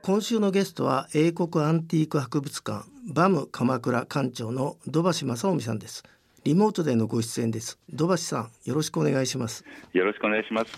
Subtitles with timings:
[0.00, 6.04] 今週のゲストは英国アンティーク博物館バム鎌倉館長の土橋正臣さんです。
[6.44, 7.80] リモートでのご出演です。
[7.92, 9.64] 土橋さんよろしくお願いします。
[9.92, 10.70] よろしくお願いします。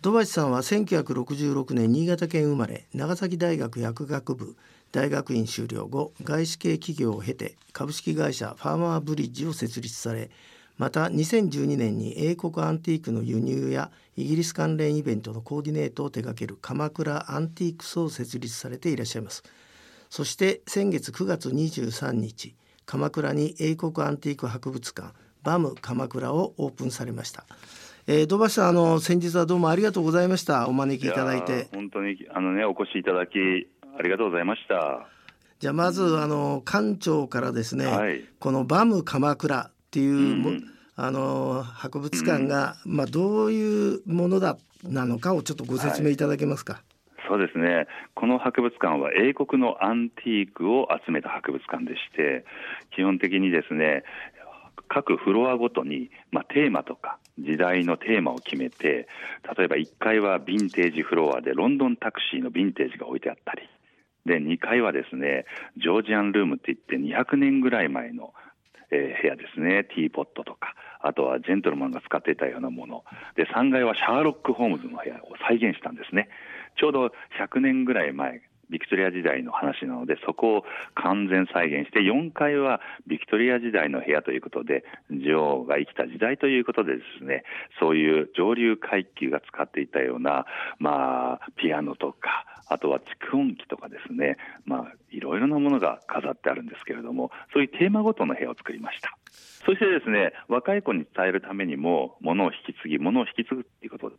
[0.00, 4.56] 土橋さんは1966年新潟県生まれ長崎大学薬学部
[4.90, 10.28] 大学院修了後外資系企業を経て株式会社ファーマーブリッジを設立され
[10.76, 19.44] また2012年に英国アンティークの輸入やイギリス関連イベントのコーディネートを手掛ける鎌倉アンティークスを設立されていらっしゃいます。
[20.10, 22.54] そして先月9月23日
[22.86, 27.44] 鎌倉に英国アンティーク博物館バム鎌倉をオープンされました。
[28.06, 30.68] えー、土橋さんあの先日はどうもありがとうございました。
[30.68, 31.68] お招きいただいて。
[31.72, 33.38] 本当にあのねお越しいただき
[33.98, 35.06] ありがとうございました。
[35.60, 40.16] じゃあまずあの館長からですね、はい、このバム鎌倉っていう、う
[40.50, 40.64] ん、
[40.96, 46.82] あの博物館が、うん、まあどういうものだなのかをちょっとご説明いただけますか、はい。
[47.28, 47.86] そうですね。
[48.16, 52.44] この博物館は英国のアンティークを集めた博物館でして
[52.90, 54.02] 基本的にですね
[54.88, 59.06] 各フロアごとに、まあ、テーマとか時代のテーマを決めて
[59.56, 63.62] 例えば1階はヴィンテージフロアでロンドンタクシーのヴィンテージが置いてあったり
[64.26, 65.46] で2階はですね
[65.76, 68.32] ジョージアンルームっていって200年ぐらい前の、
[68.90, 69.84] えー、部屋ですね。
[69.84, 73.04] ティーポットとかあとはジェントルマンが使っていたようなもの。
[73.36, 76.28] で3階はシャーロック・ホームズの部屋を再現したんですね。
[76.76, 77.06] ちょうど
[77.38, 87.44] 100年ぐらい前ビクトリア時代の話なのでそこを完全再現して4階はビクトリア時代の部屋ということで女王が生きた時代ということでですね
[87.80, 90.46] そういう上流階級が使っていたような、
[90.78, 99.16] まあ、ピアノとかあとは蓄音機とかですね、まあ、いろいろなものが飾ってあるんですけれどもそういうテーマごとの部屋を作りました。
[99.66, 104.16] そしてですね若い子に伝えるためにも物を引き継ぎ物を引き継ぐっていうことで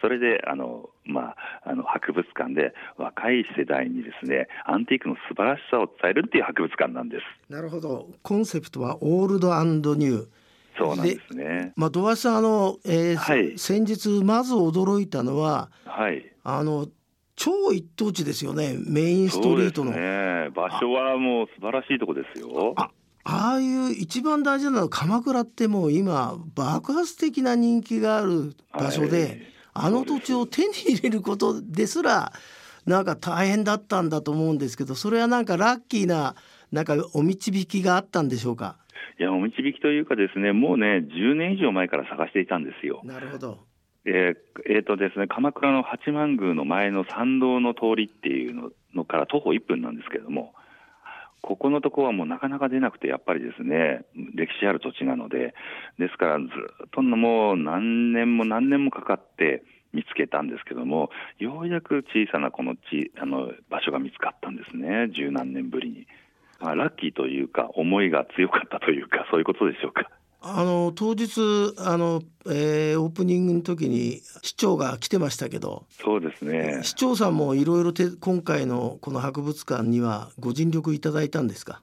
[0.00, 7.52] それであの、まあ、あの博物館で若い世代にですねアンティークの素晴らしさを伝えるっていう博物館なんです。
[7.52, 8.08] なるほど。
[8.22, 10.28] コンセプトはオールドニュー。
[10.78, 11.72] そうなんですね。
[11.76, 16.88] まあ、土橋さんあの、えーはい、先日まず驚いたのは、はい、あの
[17.36, 18.76] 超一等地ですよね。
[18.86, 19.92] メインストリートの。
[19.92, 22.74] ね、場所はもう素晴らしいとこですよ。
[22.76, 22.90] あ
[23.24, 32.32] ああいう一番大事なのは鎌倉ってもう今爆発的な人気がある場所で、はい、あの土地を手に入れることですら
[32.86, 36.34] なんか大変だったんだと思うんですけどそれはなんかラッキーな
[36.72, 38.76] なんかお導きがあったんでしょうか？
[39.18, 43.00] いやお導きというかですねもうね10年以上前から探していたんですよ。
[43.04, 43.58] なるほど
[44.06, 44.36] えー
[44.66, 50.54] えーとですね、鎌倉の八幡宮の前の参道の通りっていうのから徒歩1分なんですけれども
[51.42, 55.54] ここのところはもうなかなか出なくて、やっぱりですね、歴史ある土地なので、
[55.98, 59.62] ですからずっともう何年も何年もかかって
[59.92, 66.06] 見つけたんですけども、ようやく小さなこの地あの場所が見つかったんですね、十何年ぶりに。
[66.60, 70.10] まあ、ラッキーというか、思いが強かったというか、そういうことでしょうか。
[70.42, 76.80] あの当日あの、えー、オープニングの時に市長が来てましたけどそうですね。
[76.82, 81.80] 市長さんもいろいろ今回のこの博物館にはご尽力いただいたんですか？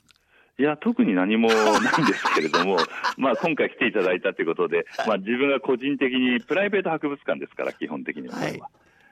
[0.59, 2.77] いや特に何もないんですけれども
[3.15, 8.59] まあ今回来ていただいたということで、まあ、自分が個人的にプライベート博物館ですから基本的には、はい、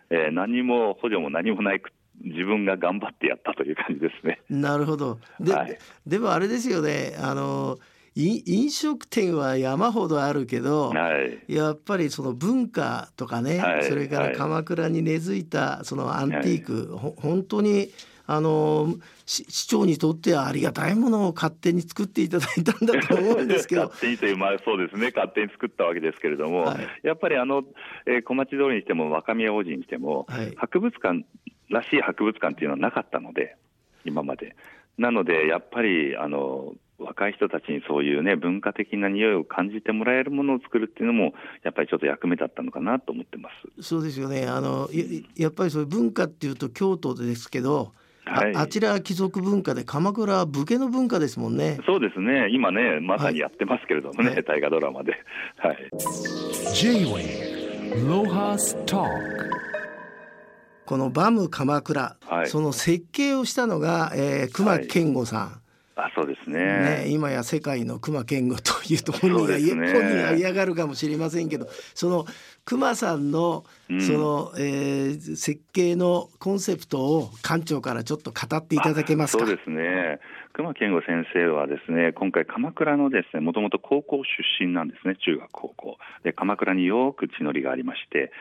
[0.09, 1.83] えー、何も補助も何もない
[2.23, 4.39] 自分が頑張ってやったという感じですね。
[4.49, 5.19] なるほど。
[5.39, 5.77] ではい、
[6.07, 7.77] でもあれですよねあの
[8.15, 11.11] 飲食店は山ほどあるけど、は
[11.47, 17.89] い、やっぱりその文化とかね、はい、それから鎌倉に根付いたそのアンティーク、はい、本当に
[18.27, 18.95] あの
[19.25, 23.83] 市長にとってはありがたいものを勝手に作っていただいたんだと思うんですけど。
[23.91, 25.11] 勝手にというまあそうですね。
[25.13, 27.63] 勝手に作ったわけですけれども、はい、やっぱりあの、
[28.07, 31.25] えー、小町通りにしても若宮大路にしても、はい、博物館
[31.69, 33.57] らしい博物館っていうのはなかったので
[34.05, 34.55] 今まで。
[34.97, 41.33] なのでやっぱりあの若い人たちにそういうね文化的な匂いを感じてもらえるものを作るっていうのも
[41.63, 43.87] やっぱりちょっと役目だったのかなと思ってます。
[43.87, 44.47] そうですよね。
[44.47, 44.89] あの
[45.35, 47.93] やっぱりそういう文化っていうと京都ですけど。
[48.27, 51.77] はい、あちら貴族文化で鎌倉は武家の文化ですもんね。
[51.85, 52.49] そうですね。
[52.49, 55.11] 今ねまさにやってますけれどもね、はい、大河ドラマで。
[55.57, 55.77] はい。
[56.73, 59.05] J-Way ロハスト
[60.85, 65.61] このバム鎌倉、はい、その設計をしたのが、えー、熊健吾さん。
[65.97, 67.03] あそうですね。
[67.03, 72.25] ね今や世界の熊健吾というと本人が、ね、本人は嫌がるかもしれませんけどその
[72.65, 73.63] 熊さんの
[74.01, 79.45] その、うん、えー、設計のコンセプトを館長からちょっと語っていただけますか？
[79.45, 80.19] そうですね。
[80.51, 84.23] 熊健吾先生はですね今回鎌倉のですねもともと高校出
[84.65, 85.97] 身なんですね中学高校。
[86.23, 88.31] で鎌倉によく地のりがありまして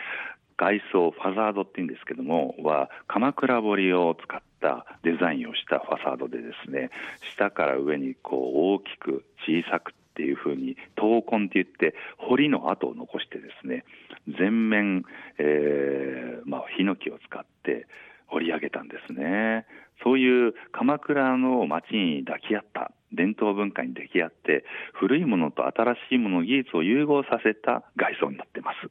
[0.56, 6.90] 外装ファザードっていうんですけどもは鎌倉彫を使ったデザインをしたファサードでですね
[7.36, 8.40] 下から上にこう
[8.74, 13.84] 大きく小さくっていうふうに闘魂って言って彫りの跡を残してですね
[14.26, 15.04] 全面、
[15.38, 17.86] えーまあ、ヒノキを使って
[18.28, 19.66] 彫り上げたんですね。
[20.02, 28.90] そういう鎌倉の町に抱き合った伝統文化に抱き合って古いものと新しいもの技術を融合させた外装になってます。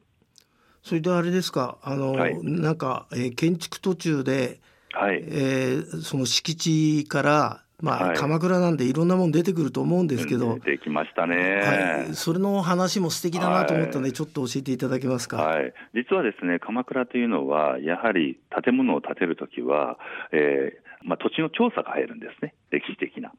[0.82, 1.78] それであれですか？
[1.82, 4.60] あの、はい、なんか、えー、建築途中で、
[4.94, 5.24] はい。
[5.26, 19.98] えー、その敷地からまあ、はい、鎌倉なんでいろんなもん出てくると思うんですけど、できましたね、はい、それの話も素敵だなと思ったので、ちょっと教えていただけますか、はい、実はですね鎌倉というのはやはり建物を建てるときは、
[20.32, 22.54] えーまあ、土地の調査が入るんですね。
[22.70, 23.32] 歴史的な。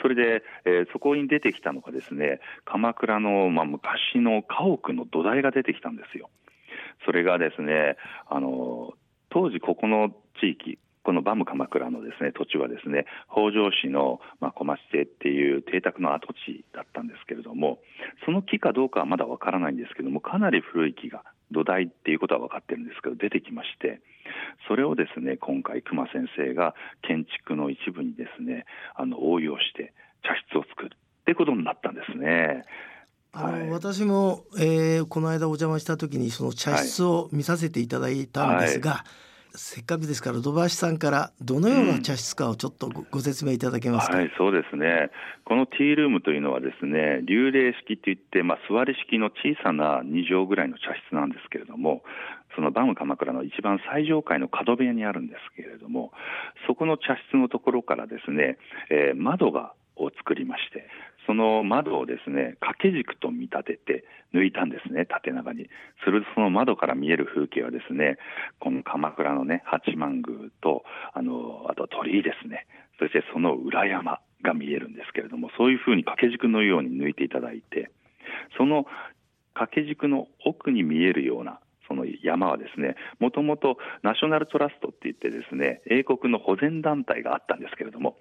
[0.00, 6.30] それで、えー、そこに出てきたのがですね鎌倉の、まあ、昔の家屋の土台が出てきたんですよ。
[7.04, 7.96] それがですね
[8.28, 8.94] あの
[9.30, 10.10] 当時ここの
[10.40, 17.78] 地域このバム鎌倉のですね土地はですね北条市の、まあ、小町邸っていう邸宅の跡地だったんですけれども
[18.24, 24.00] その木かどうかはまだわからないんですけどもかなり古い木が土台っていうことは分かってるんですけど出てきまして
[24.68, 28.64] それをですね今回熊先生が建築の一部にですね
[28.94, 29.92] あの応用して
[30.22, 32.64] 茶室を作るってことになったんですね。
[33.32, 45.10] あの、はい、私も、えー、この間お邪魔した時にその茶室を見させていただいたんですが、はい、せっかくですから土橋さんからどのような茶室かをちょっとご、ご説明いただけますか、はい、そうですね。
[45.44, 52.02] このティールームというのはですね流麗式といって、まあ、座り式の小さな2畳ぐらいの茶室なんですけれども
[52.54, 56.12] そのバム鎌倉の一番最上階の角部屋にあるんですけれども
[56.66, 58.58] そこの茶室のところからですね、
[58.90, 60.86] えー、窓がを作りまして
[61.30, 64.04] その窓をですね掛け軸と見立てて
[64.34, 65.68] 抜いたんですね縦長に。
[66.04, 68.18] するとその窓から見える風景はですね
[68.58, 70.82] この鎌倉のね八幡宮と
[71.14, 72.66] あのあと鳥居ですね。
[72.98, 77.92] そしてその裏山が見えるんですけれどもそういうふうに掛け軸のように抜いていただいて
[78.58, 78.86] その
[79.54, 88.16] 掛け軸の奥に見えるようなその山はですねもともとナショナルトラストって言ってですね英国の保全団体があったんですけれども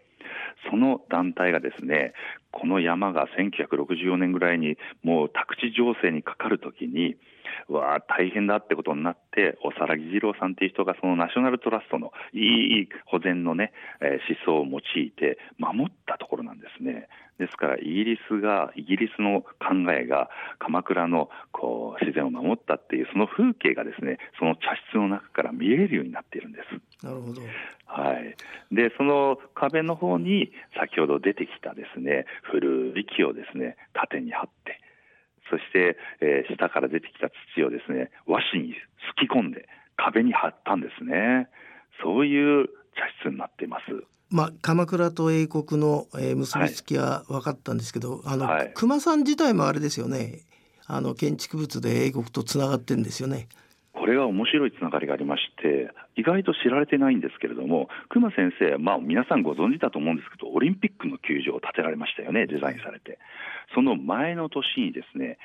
[0.70, 2.14] その団体がですね
[2.52, 7.16] この山が1964年ぐらいにもう宅地情勢にかかるときに
[7.68, 17.08] わあ大変だってことになっておさらぎ次郎さんっていう人がそのナショナルトラストのいい保全のね、えー、思想を用いて守ったところなんですね。
[17.40, 20.30] ですからイギリスがイギリスの考えが
[20.60, 26.60] 鎌倉のこう自然を守ったっていうその風景がですねその茶室の中から見えるようになっているんで
[27.02, 27.06] す。
[27.06, 27.42] なるほど。
[27.86, 28.36] はい。
[28.76, 34.79] でその壁の方に先ほど出てきたですね古い木をですね縦に張って
[35.50, 38.80] そして、えー、下から出てきた土をですね和紙にす
[39.16, 39.68] き込んで
[39.98, 41.50] 壁に貼ったんですね。
[42.04, 43.84] そういう茶室になっています。
[44.32, 50.42] まあ、鎌倉と英国の、えー、結びつきは分かったんですけど、はい、あの、はい、熊さん自体もあれですよね
[50.86, 53.48] あの建築物で英国とつながってんですよね。
[53.94, 63.20] これは面白いつながりがありまして意外と知られてないんですけれども熊先生、まあ、皆さんご存知だと思うんですけどオリンピックの球場を建てられましたよねデザインされて
[63.74, 65.38] その前の年にですね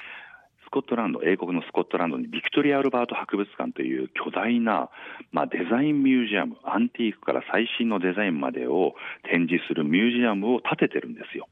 [0.65, 4.91] スコットランド英国のスコットランドにビクトリア・アルバート博物館という巨大な、
[5.31, 8.95] まあ、デザインミュージアムアンティークから最新のデザインまでを
[9.31, 11.49] 展示するミュージアムを建ててるんですよ。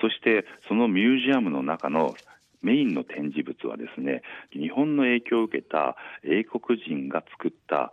[0.00, 2.14] そしてそのミュージアムの中の
[2.62, 4.22] メインの展示物はですね
[4.52, 7.92] 日本の影響を受けた英国人が作った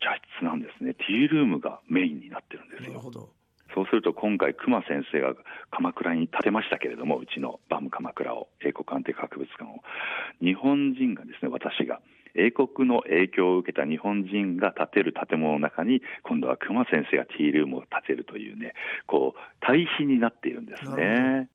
[0.00, 0.94] 茶室なんですね。
[0.94, 3.00] ティールームがメインになってるんですよ。
[3.74, 5.34] そうすると今回熊先生が
[5.70, 9.82] 鎌倉に建てましたけれどもうちのバム鎌倉を英国安定博物館を
[10.40, 12.00] 日本人がですね私が
[12.34, 18.74] 英国の影響を受けた日本人が建てる建物の中に今度は熊先生がティールームを建てるというね
[19.06, 21.48] こう対比になっているんですね。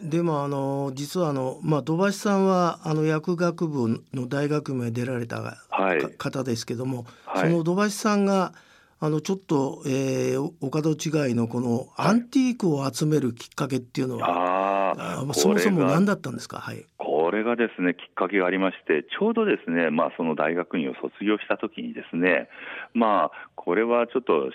[0.00, 8.52] でもあの実はあの、まあ、土橋さんはあの薬学部の大学名出られた、はい、方ですけども、はい、その土橋さんが
[9.00, 16.84] あのちょっと、えー、お門違いのこのアンティークを集めるきっかけっていうのは、はい、あそもそも何だったんですか、はい、
[17.28, 22.48] ここれがですねきっかけがありましてちょうどですねまあその大学院を卒業した時にですね
[22.94, 24.50] まあこれはちょっと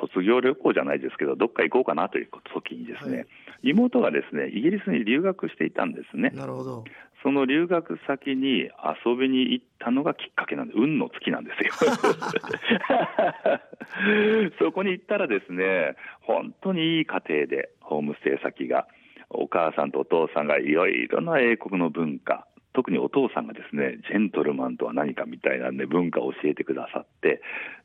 [0.00, 3.26] 卒業旅行じゃないですけどどっか行こうかなという時にですね、はい、
[3.64, 6.30] 妹がですねイギリスに留学していたんですね。
[6.30, 6.84] なるほど
[7.22, 8.70] その留学先に
[9.04, 11.72] 遊びに行ったのがきっかけなんで、運の月なんですよ。
[14.60, 18.86] そこに行ったらですね、本当にいい家庭で、ホームステイ先が、
[19.30, 27.40] お母さんとお父さんがいろいろな英国の文化、特にお父さんがですね、ジェントルマンとは何かみたいな、ね、文化を教えてくださって、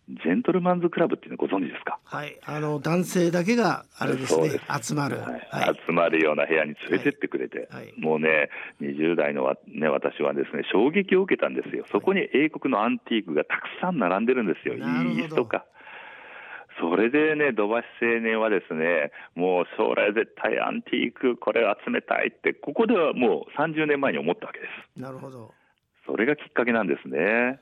[0.10, 2.00] ジェントルマンズクラブっていうのご存知ですか？
[2.04, 5.48] はいあの男性だけがあれですね集まる、はい。
[5.50, 8.50] はい、集まるような部屋に連れてってくれて、はい、もうね
[8.82, 11.86] 20代のね、私はですね衝撃を受けたんですよ。
[11.92, 14.78] そこに英国のアンティークがたくさん並んでるんですよ、イ
[15.16, 15.66] ギリスとか。
[16.82, 17.84] それでね、土橋青
[18.22, 25.00] 年はですね、もう将来絶対アンティーク、これを集めたいって、ここではもう30年前に思ったわけです。
[25.00, 25.54] なるほど。
[26.08, 27.60] それがきっかけなんですね。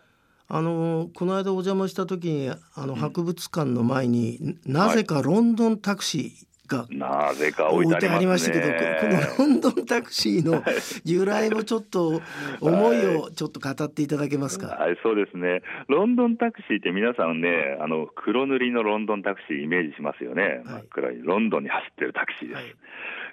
[0.51, 10.63] あのこの間お邪魔した時にあの博物館の前に、うん、なぜかロンドンタクシーがなぜか置いてありましたけど、このロンドンタクシーの
[11.03, 12.21] 由来をちょっと
[12.61, 14.67] 思いをちょっと語っていただけますか？
[14.67, 15.61] はい、そうですね。
[15.87, 20.61] ロンドンタクシーって皆さんね、あの黒塗りのロンドンタクシーイメージしますよね。
[20.65, 22.57] 真っ暗いロンドンに走ってるタクシーです。
[22.57, 22.65] はい、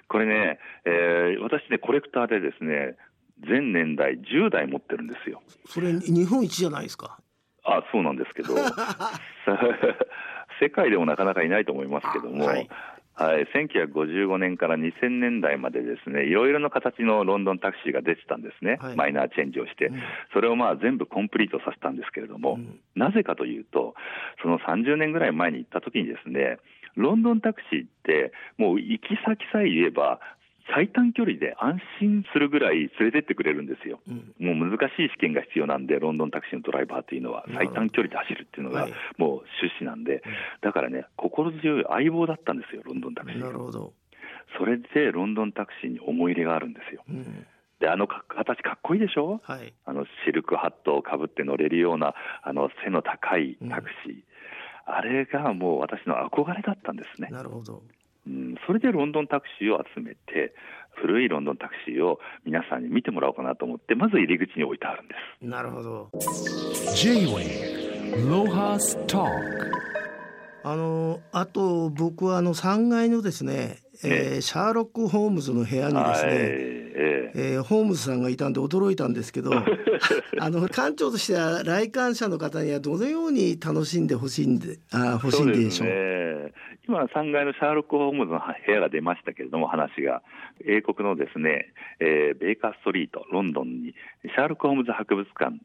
[0.09, 2.95] これね、えー、私ねコレクターでですね、
[3.47, 5.41] 全年代10台持ってるんですよ。
[5.67, 7.19] それ日本一じゃないですか？
[7.63, 8.55] あ、そうなんですけど、
[10.59, 12.45] 世界でもなかなかいないと思いますけども。
[12.45, 12.69] はい
[13.17, 19.99] はい、1955年から2000年代までですねいろいろな形のロンドンタクシーが出てたんですね、はい、マイナーチェンジをして、うん、
[20.33, 23.95] それをまあ全部コンプリートさせたんですけれども、うん、なぜかというと、
[24.43, 26.59] その30年ぐらい前に行った時にですね、
[26.95, 30.19] ロンドンタクシーって、もう行き先さえ言えば、
[30.73, 39.29] 最短距離で安心するぐらい連れてってくれるんですよ、うん、もう難しい試験が必要なんで、ロンドンタクシーのドライバーというのは、最短距離で走るっていうのが、もう
[39.61, 40.23] 趣旨なんで、
[40.61, 43.39] だからね、心強い相棒だったんですよ、ロンドンタクシー。
[43.39, 43.93] なるほど。
[44.57, 47.03] それでロンドンタクシーに思い入れがあるんですよ。
[47.09, 47.45] うん。
[47.79, 57.29] であの形かっこいいでしょ、はい、あのシルクハットをかぶって乗れるようなあの背の高いタクシー、うん、あれがもう私の憧れだったんですね。
[57.29, 57.75] なるほど。
[57.75, 57.81] うん、
[58.67, 60.53] それでロンドンタクシーを集めて
[61.01, 65.47] 古いロンドンタクシーを皆さんに見てもらおうかなと思ってまず入り口に置いてあるんです。
[65.47, 66.09] なるほど。
[70.63, 77.59] あのあと僕はあの3階のですね、えー、シャーロック・ホームズの部屋にですね、ええ。
[77.59, 79.51] ー、ホームズさんがいたんで驚いたんですけど
[80.39, 86.16] あの館長としては来館者の方にはどのように楽しんでほしいんであ欲しいんでしょう？
[86.87, 90.23] 今、3階のシャーロック・ホームズの部屋が出ましたけれども、話が、
[90.65, 95.57] 英国のですね、えー、ベーカーストリート、ロンドンに、シャーロック・ホームズ博物館、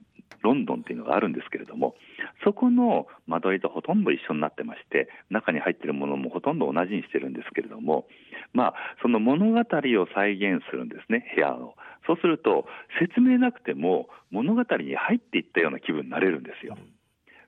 [0.42, 1.94] ロンドンっていうのがあるんですけれども、
[2.42, 8.06] そこの間取りとほとんど一緒になってまして、中に入っているものもほとんど同じにしてるんですけれども、
[8.52, 11.74] まあ、その物語を再現するんですね、部屋の。
[12.06, 12.66] そうすると、
[12.98, 16.76] 説明なくても物語に入っていったような気分になれるんですよ。
[16.76, 17.01] うん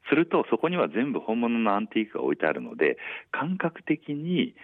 [0.08, 2.98] するとそこには全部本物のアンティークが置いてあるので
[3.30, 4.54] 感覚的に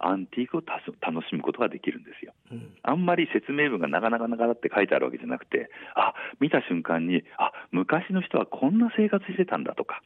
[0.00, 10.02] アンティークを楽しむことができるんですよ、うん、あんまり説明文がなかなかなかって書いてあるわけじゃなくてあ見た瞬間にあ昔の人はこんな生活してたんだとか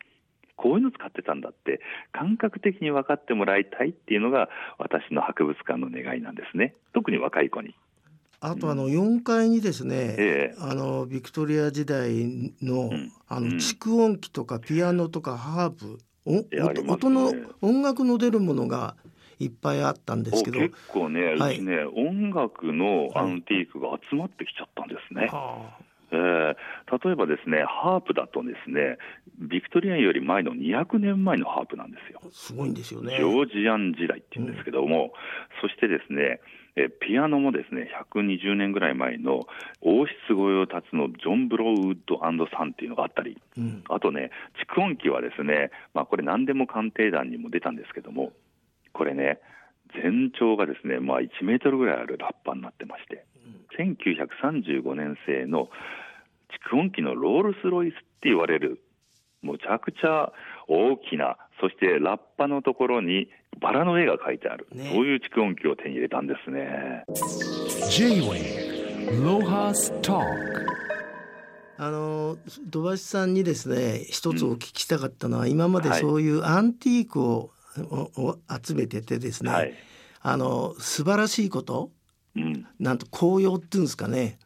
[0.57, 1.81] こういうの使ってたんだって
[2.13, 6.75] 感覚的に分かってもらいたいっていうのが私の博物館の願いなんですね。
[6.95, 7.75] 特に若い子に。
[8.45, 12.91] あとあの4階にですね、ええ、あのビクトリア時代の,、
[13.29, 18.97] あの蓄音機とかピアノとかハープお、音音の音楽の出るものが
[19.39, 25.27] いっぱいあったんですけど結構ね、はい、うちね音楽のアンティークが集まってきちゃったんですね。
[25.27, 28.99] はあえー、例えばですねハープだとですね
[29.39, 32.21] ビクトリアンより前の200年前のハープなんですよ。
[32.31, 33.17] すごいんですよね。
[33.17, 35.11] ジョージアン時代っていうんですけども、うん、
[35.61, 36.41] そしてですね
[36.77, 39.41] えピアノもですね120年ぐらい前の
[39.81, 44.31] 王室御用達のジョン・ブローウッドサンっていうのがあったり、うん、あとね
[44.75, 48.33] 蓄音機はですね、まあ、これ何でも鑑定団にも出たんですけども
[48.93, 49.39] これね
[49.95, 55.69] 全長がですね、まあ、1メートルぐらいあるラッパになってまして、うん、1935年製の
[56.71, 58.83] 蓄音機のロールス・ロイスって言われる
[59.43, 60.33] むちゃくちゃ
[60.69, 63.29] 大きなそしてラッパのところに
[63.61, 67.05] バラの絵が描いてある、ね、そういう蓄音機を手に入れたんですね。
[71.79, 77.51] あの土橋さんにですね一つお聞きしたかったのは、うん、今までそういうアンティークを,、
[77.91, 79.75] を集めててですね、はい、
[80.21, 81.91] あの素晴らしいこと、
[82.37, 84.39] うん、なんと紅葉っていうんですかね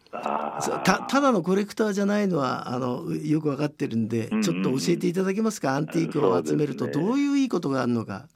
[0.84, 5.74] たただのコレクターじゃないのはあのよく分かってるんで、ちょっと教えていただけますか？
[5.76, 8.28] アンティークを集めるとどういういいことがあるのか？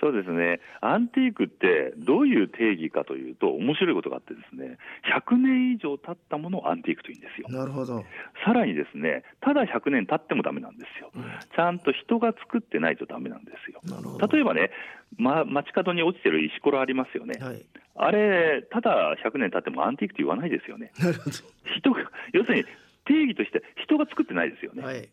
[0.00, 4.78] そうですね、アンティークってどういう定義かというと、面白いことがあって、ですね
[5.12, 7.48] 100年以上経ったものをアンティークというんですよ。
[7.48, 8.04] なるほど。
[8.46, 13.80] さらにですね、ただ100年経ってもだめなんですよ、うん、ちゃんと人が作ってないとだめなんですよ。
[14.24, 14.70] 例えばね、
[15.16, 17.66] ま、街角に落ちてる石ころありますよね、はい、
[18.00, 20.92] あれ、ただ100年経ってもアンティークと言わないですよね。
[20.98, 21.36] なるほど
[21.76, 22.64] 人が要するに
[23.04, 24.82] 定義として人が作ってないですよね。
[24.82, 25.08] はい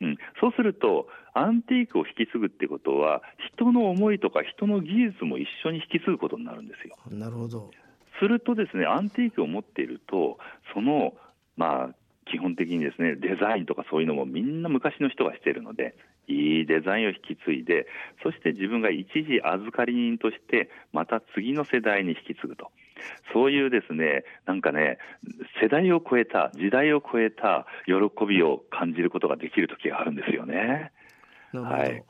[0.00, 6.96] うん、そうすると、アンティークを引き継ぐってことは、人の思いとか人の技術も一緒に引き継ぐことになるんですよ。
[7.10, 7.70] なるほど
[8.20, 10.38] すると、ですねアンティークを持っていると、
[10.72, 11.14] その、
[11.56, 11.94] まあ、
[12.30, 15.96] 基本的にですねデザインとかそういうのもみんな昔の人がしているので、
[16.28, 17.86] いいデザインを引き継いで、
[18.22, 22.70] そして自分が一時預かり人として、また次の世代に引き継ぐと。
[23.32, 24.98] そういうですね、なんかね、
[25.62, 27.94] 世代を超えた、時代を超えた喜
[28.26, 30.92] びを感じることができる時があるんですよね。
[31.52, 32.04] はい。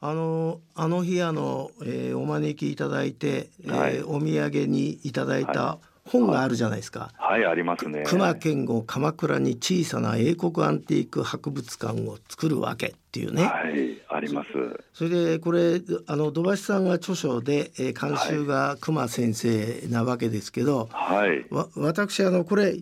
[0.00, 7.10] あのあの日あの、えー、お招きいただいて、はい、えー、お土産にいただいた、はい本があるじゃないですか。
[7.16, 8.04] はい、ありますね。
[8.06, 13.44] 熊健吾鎌倉に小さな英国アンティーク博物館を作るわけっていうね。
[13.44, 14.48] はい、あります。
[14.92, 21.46] それでこれあの土橋さんが著書で、えー、監修が熊先生なわけですけど、はい。
[21.50, 22.76] わ私あのこれ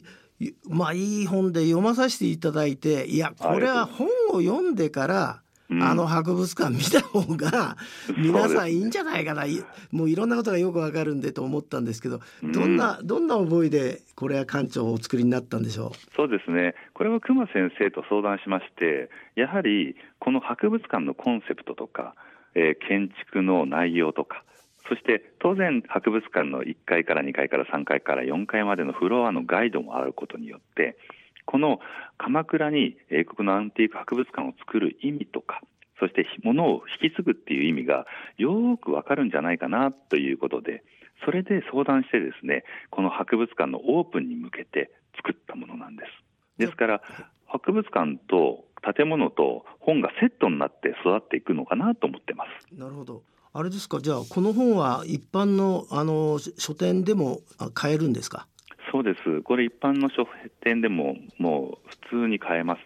[0.68, 5.42] まあいい本で読まさせていただいていやこれは本を読んでから
[5.80, 7.76] あの博物館見た方が
[8.16, 9.44] 皆さんいいんじゃないかな。
[9.92, 16.14] もういろんなことがよくわかるんでと思ったんですけどどんな、どんな思いでこれは館長をお作りになったんでしょう？
[16.14, 16.74] そうですね。
[16.94, 22.14] これは熊先生と相談しましてやはりこの博物館のコンセプトとか、
[22.54, 24.44] えー、建築の内容とか
[24.88, 30.96] そして当然博物館の1階から2階から3階から4階までのフロアのガイドもあることによって
[31.44, 31.80] この
[32.18, 35.60] 鎌倉に英国のアンティーク博物館を作る意味とか
[35.98, 38.06] そして物を引き継ぐっていう意味が
[38.38, 40.82] よくわかるんじゃないかなということで
[41.24, 46.10] それで相談してですねこの博物館のオープンに向けて作ったものなんです。
[46.58, 47.02] ですから
[47.46, 52.74] 博物館と建物と本がセットになって育っていくのかなと思ってます。
[52.74, 53.22] なるほど。
[53.52, 54.00] あれですか。
[54.00, 57.40] じゃあこの本は一般のあの書店でも
[57.74, 58.48] 買えるんですか？
[58.92, 59.40] そうです。
[59.40, 60.28] これ一般の書
[60.60, 62.82] 店でももう普通に買えます。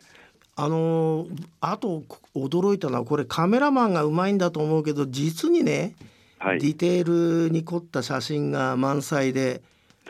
[0.55, 1.27] あの
[1.61, 2.05] あと
[2.35, 5.95] 驚いたのはこれカメラマンがうまいんだと思うけど実にね、
[6.39, 9.61] はい、ディテールに凝った写真が満載で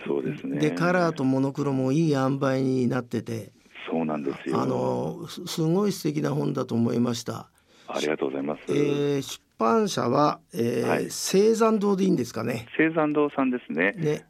[0.06, 0.60] そうですね。
[0.60, 3.50] でカラーとモノクロもいい塩梅になってて
[3.90, 4.60] そうなんですよ。
[4.60, 7.48] あのすごい素敵な本だと思いました。
[7.88, 12.66] ありがとうございます、えー、出版社は、えーはい、青山堂でいいんですかね。
[12.78, 13.92] 青山堂さんですね。
[13.96, 14.26] ね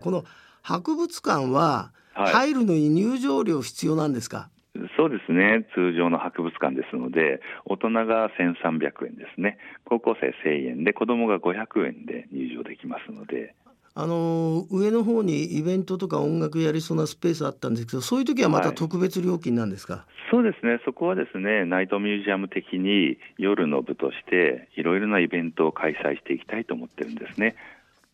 [0.00, 0.24] この
[0.62, 5.66] 博物館は入るのに入場料必要なんですか、はい、そうですね。
[5.74, 9.58] 通常の博物館ですので大人が1300円ですね。
[9.84, 13.54] 高校生1000円で子供が500円で入場できますので
[14.00, 20.80] あの上の方にイベントとか音楽やりそうなスペースあったんですけどそういう時はまた特別料金なんですか、はい、そうですね。
[20.84, 27.56] そこはですねナイトミュージアム的に夜の部としていろいろなイベントを開催していきたいと思ってるんですね。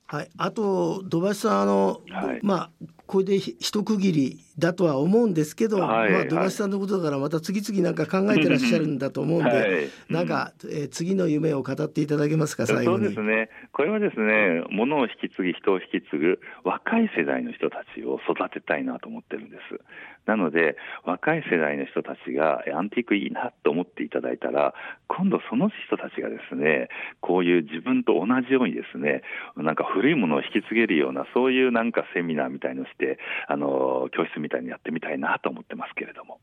[0.07, 2.71] はい、あと土橋さんあの、はい、まあ
[3.07, 13.51] これで一区切りだとは思うんですけど、はい、まあ、土橋さんのことだからまた次々なんか考えてらっしゃるんだと思うんで、 はい、なんか、えー、次の夢を語っていただけますか最後にそうですね。
[13.73, 19.81] これはですねものを引き継ぎ人を引き継ぐ若い世代の人たちを育てたいなと思ってるんです。
[20.27, 24.75] なので若い世代の人たちがアンティークいいなと思っていただいたら
[25.07, 26.89] 今度その人たちがですね
[27.21, 29.23] こういう自分と同じようにですね
[29.57, 36.41] なんか古いものを引き継げるようなそういうなんかセミナーみたいのしてあの教室みたいにやってみたいなと思ってますけれども。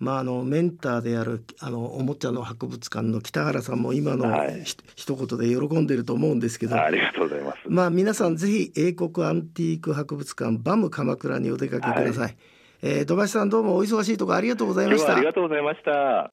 [0.00, 4.82] まあ、あのメンターであるあのおもちゃの博物館の北原さんも今の、はい、一
[5.14, 6.76] 言で喜んでると思うんですけど。
[6.76, 12.36] ありがとうございます、まあ、皆さんぜひ英国アンティーク博物館バム鎌倉にお出かけください、はい、
[12.82, 15.16] えー、土橋さんどうもお忙しいところありがとうございました。
[15.16, 16.30] ありがとうございました。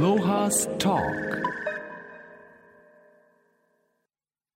[0.00, 1.45] ロハスター